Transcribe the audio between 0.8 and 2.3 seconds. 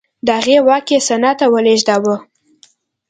یې سنا ته ولېږداوه